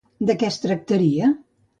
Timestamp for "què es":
0.43-0.57